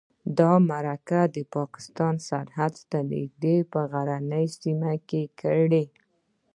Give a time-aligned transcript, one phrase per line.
[0.39, 1.21] دا مرکه
[1.55, 5.85] پاکستان سرحد ته نږدې په غرنۍ سیمه کې کړې.